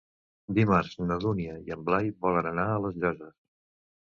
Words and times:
Dimarts 0.59 0.95
na 1.09 1.17
Dúnia 1.25 1.57
i 1.67 1.75
en 1.75 1.83
Blai 1.91 2.09
volen 2.27 2.49
anar 2.53 2.67
a 2.71 2.81
les 2.89 2.99
Llosses. 3.05 3.39